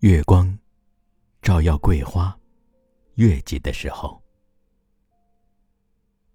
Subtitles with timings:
[0.00, 0.58] 月光
[1.42, 2.34] 照耀桂花，
[3.16, 4.18] 月季的时候，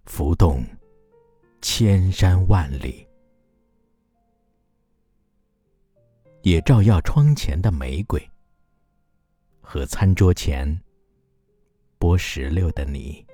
[0.05, 0.63] 浮动
[1.63, 3.07] 千山万里，
[6.43, 8.23] 也照耀窗前的玫瑰
[9.61, 10.79] 和餐桌前
[11.97, 13.25] 剥石榴的你。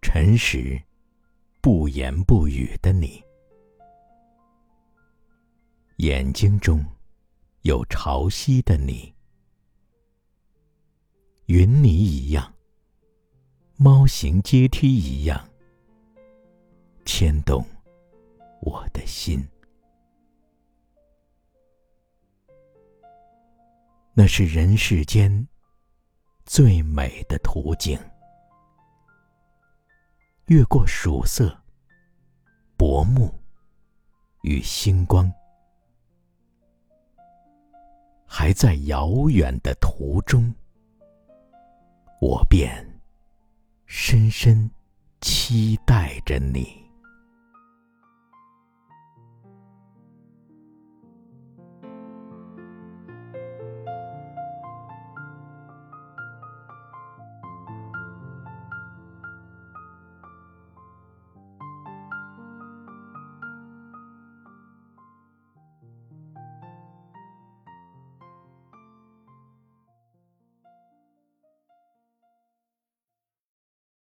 [0.00, 0.82] 诚实、
[1.60, 3.22] 不言不语的你，
[5.98, 6.84] 眼睛中
[7.62, 9.12] 有潮汐的你，
[11.46, 12.54] 云泥一样，
[13.76, 15.48] 猫行阶梯一样，
[17.04, 17.66] 牵动
[18.60, 19.44] 我的心。
[24.14, 25.48] 那是人世间
[26.44, 27.98] 最美的途径。
[30.46, 31.60] 越过曙色、
[32.76, 33.34] 薄暮
[34.42, 35.30] 与星光，
[38.40, 40.54] 还在遥远的途中，
[42.20, 42.72] 我便
[43.84, 44.70] 深深
[45.20, 46.87] 期待着你。